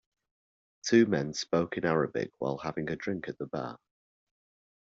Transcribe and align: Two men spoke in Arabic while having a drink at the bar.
Two 0.83 1.05
men 1.05 1.31
spoke 1.31 1.77
in 1.77 1.85
Arabic 1.85 2.31
while 2.39 2.57
having 2.57 2.89
a 2.89 2.95
drink 2.95 3.29
at 3.29 3.37
the 3.37 3.45
bar. 3.45 3.77